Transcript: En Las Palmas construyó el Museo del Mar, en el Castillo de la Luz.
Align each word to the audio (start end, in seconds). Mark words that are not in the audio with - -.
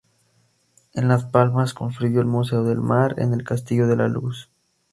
En 0.93 1.07
Las 1.09 1.25
Palmas 1.25 1.75
construyó 1.75 2.21
el 2.21 2.25
Museo 2.25 2.63
del 2.63 2.81
Mar, 2.81 3.17
en 3.19 3.33
el 3.33 3.43
Castillo 3.43 3.85
de 3.85 3.97
la 3.97 4.07
Luz. 4.07 4.49